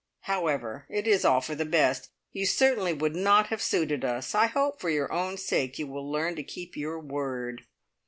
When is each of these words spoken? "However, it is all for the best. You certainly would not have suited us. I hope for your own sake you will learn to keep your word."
"However, 0.21 0.87
it 0.89 1.05
is 1.07 1.23
all 1.23 1.41
for 1.41 1.53
the 1.53 1.63
best. 1.63 2.09
You 2.31 2.47
certainly 2.47 2.91
would 2.91 3.15
not 3.15 3.49
have 3.49 3.61
suited 3.61 4.03
us. 4.03 4.33
I 4.33 4.47
hope 4.47 4.79
for 4.81 4.89
your 4.89 5.13
own 5.13 5.37
sake 5.37 5.77
you 5.77 5.85
will 5.85 6.11
learn 6.11 6.35
to 6.37 6.43
keep 6.43 6.75
your 6.75 6.99
word." 6.99 7.65